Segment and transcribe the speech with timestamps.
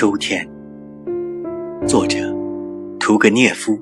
[0.00, 0.48] 秋天，
[1.84, 2.32] 作者
[3.00, 3.76] 屠格涅夫。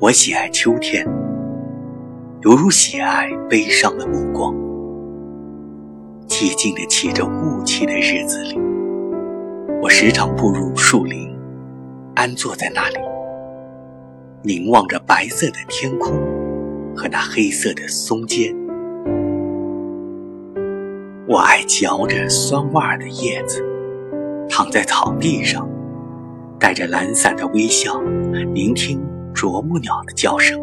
[0.00, 1.06] 我喜爱秋天，
[2.40, 4.52] 犹如喜爱悲伤的目光。
[6.26, 8.58] 寂静的起着雾气的日子里，
[9.80, 11.32] 我时常步入树林，
[12.16, 12.98] 安坐在那里，
[14.42, 16.12] 凝望着白色的天空
[16.96, 18.52] 和那黑色的松间。
[21.28, 23.64] 我爱嚼着酸味的叶子，
[24.48, 25.68] 躺在草地上，
[26.58, 28.00] 带着懒散的微笑，
[28.52, 29.00] 聆听
[29.32, 30.60] 啄木鸟的叫声。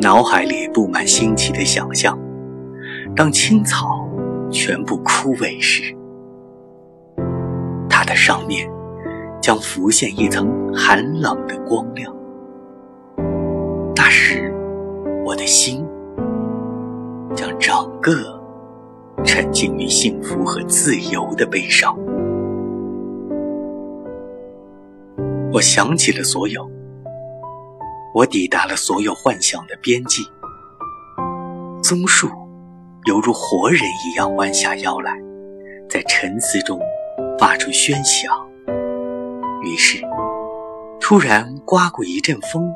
[0.00, 2.18] 脑海里布满新奇的想象。
[3.14, 4.08] 当青草
[4.50, 5.94] 全部枯萎时，
[7.88, 8.68] 它的上面
[9.40, 12.12] 将浮现一层寒冷的光亮。
[13.94, 14.52] 那时，
[15.24, 15.86] 我的心
[17.64, 18.38] 整个。
[19.24, 21.96] 沉浸于幸福和自由的悲伤。
[25.50, 26.70] 我想起了所有，
[28.12, 30.22] 我抵达了所有幻想的边际。
[31.82, 32.28] 棕树
[33.06, 35.18] 犹如活人一样弯下腰来，
[35.88, 36.78] 在沉思中
[37.38, 38.30] 发出喧响。
[39.62, 40.04] 于是，
[41.00, 42.70] 突然刮过一阵风，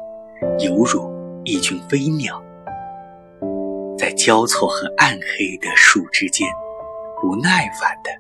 [0.61, 1.13] 犹如
[1.45, 2.43] 一群飞鸟。
[4.29, 6.47] 交错和暗黑的树枝间，
[7.19, 8.11] 不耐烦地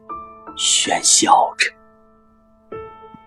[0.56, 1.70] 喧嚣着。